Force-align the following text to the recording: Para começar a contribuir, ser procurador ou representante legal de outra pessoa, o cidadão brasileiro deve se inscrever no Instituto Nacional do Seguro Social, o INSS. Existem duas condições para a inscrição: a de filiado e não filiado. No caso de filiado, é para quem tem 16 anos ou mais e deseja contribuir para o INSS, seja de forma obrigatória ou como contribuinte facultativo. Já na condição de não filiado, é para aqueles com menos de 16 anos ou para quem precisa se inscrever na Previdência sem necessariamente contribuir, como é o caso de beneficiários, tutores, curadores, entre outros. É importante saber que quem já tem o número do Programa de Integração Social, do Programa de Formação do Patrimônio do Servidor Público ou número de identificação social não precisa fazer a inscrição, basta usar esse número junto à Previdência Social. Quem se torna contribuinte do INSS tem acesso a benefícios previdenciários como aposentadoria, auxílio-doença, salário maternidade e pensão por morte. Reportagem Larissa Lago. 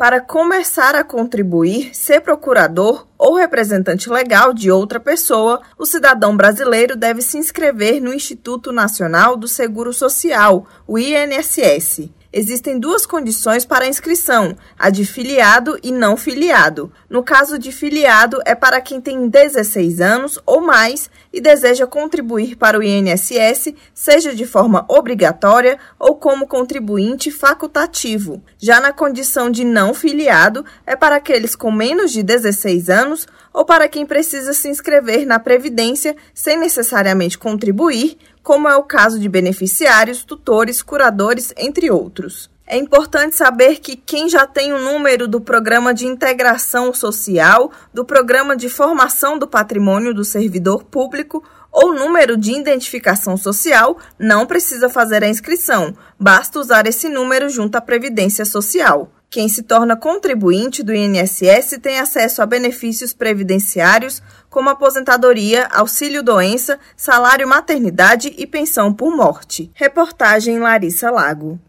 Para 0.00 0.18
começar 0.18 0.94
a 0.94 1.04
contribuir, 1.04 1.94
ser 1.94 2.22
procurador 2.22 3.06
ou 3.18 3.34
representante 3.34 4.08
legal 4.08 4.54
de 4.54 4.70
outra 4.70 4.98
pessoa, 4.98 5.60
o 5.76 5.84
cidadão 5.84 6.34
brasileiro 6.34 6.96
deve 6.96 7.20
se 7.20 7.36
inscrever 7.36 8.00
no 8.00 8.14
Instituto 8.14 8.72
Nacional 8.72 9.36
do 9.36 9.46
Seguro 9.46 9.92
Social, 9.92 10.66
o 10.88 10.98
INSS. 10.98 12.08
Existem 12.32 12.78
duas 12.78 13.04
condições 13.04 13.64
para 13.64 13.84
a 13.84 13.88
inscrição: 13.88 14.56
a 14.78 14.88
de 14.88 15.04
filiado 15.04 15.76
e 15.82 15.90
não 15.90 16.16
filiado. 16.16 16.92
No 17.08 17.24
caso 17.24 17.58
de 17.58 17.72
filiado, 17.72 18.40
é 18.46 18.54
para 18.54 18.80
quem 18.80 19.00
tem 19.00 19.28
16 19.28 20.00
anos 20.00 20.38
ou 20.46 20.60
mais 20.60 21.10
e 21.32 21.40
deseja 21.40 21.88
contribuir 21.88 22.56
para 22.56 22.78
o 22.78 22.82
INSS, 22.82 23.74
seja 23.92 24.32
de 24.32 24.46
forma 24.46 24.84
obrigatória 24.88 25.76
ou 25.98 26.14
como 26.14 26.46
contribuinte 26.46 27.32
facultativo. 27.32 28.40
Já 28.58 28.80
na 28.80 28.92
condição 28.92 29.50
de 29.50 29.64
não 29.64 29.92
filiado, 29.92 30.64
é 30.86 30.94
para 30.94 31.16
aqueles 31.16 31.56
com 31.56 31.72
menos 31.72 32.12
de 32.12 32.22
16 32.22 32.88
anos 32.90 33.26
ou 33.52 33.64
para 33.64 33.88
quem 33.88 34.06
precisa 34.06 34.52
se 34.52 34.68
inscrever 34.68 35.26
na 35.26 35.40
Previdência 35.40 36.16
sem 36.32 36.56
necessariamente 36.56 37.36
contribuir, 37.36 38.16
como 38.42 38.68
é 38.68 38.76
o 38.76 38.82
caso 38.82 39.18
de 39.18 39.28
beneficiários, 39.28 40.24
tutores, 40.24 40.82
curadores, 40.82 41.52
entre 41.56 41.90
outros. 41.90 42.50
É 42.66 42.76
importante 42.76 43.34
saber 43.34 43.80
que 43.80 43.96
quem 43.96 44.28
já 44.28 44.46
tem 44.46 44.72
o 44.72 44.78
número 44.78 45.26
do 45.26 45.40
Programa 45.40 45.92
de 45.92 46.06
Integração 46.06 46.94
Social, 46.94 47.72
do 47.92 48.04
Programa 48.04 48.56
de 48.56 48.68
Formação 48.68 49.36
do 49.36 49.48
Patrimônio 49.48 50.14
do 50.14 50.24
Servidor 50.24 50.84
Público 50.84 51.42
ou 51.72 51.92
número 51.92 52.36
de 52.36 52.52
identificação 52.52 53.36
social 53.36 53.98
não 54.18 54.46
precisa 54.46 54.88
fazer 54.88 55.24
a 55.24 55.28
inscrição, 55.28 55.96
basta 56.18 56.58
usar 56.60 56.86
esse 56.86 57.08
número 57.08 57.48
junto 57.48 57.76
à 57.76 57.80
Previdência 57.80 58.44
Social. 58.44 59.10
Quem 59.30 59.48
se 59.48 59.62
torna 59.62 59.96
contribuinte 59.96 60.82
do 60.82 60.92
INSS 60.92 61.78
tem 61.80 62.00
acesso 62.00 62.42
a 62.42 62.46
benefícios 62.46 63.12
previdenciários 63.12 64.20
como 64.50 64.68
aposentadoria, 64.68 65.68
auxílio-doença, 65.70 66.80
salário 66.96 67.46
maternidade 67.46 68.34
e 68.36 68.44
pensão 68.44 68.92
por 68.92 69.14
morte. 69.14 69.70
Reportagem 69.72 70.58
Larissa 70.58 71.12
Lago. 71.12 71.60